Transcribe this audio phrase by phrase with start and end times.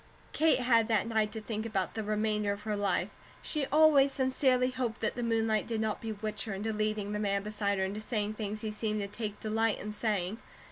[0.33, 3.09] Kate had that night to think about the remainder of her life.
[3.43, 7.43] She always sincerely hoped that the moonlight did not bewitch her into leading the man
[7.43, 10.39] beside her into saying things he seemed to take delight in saying.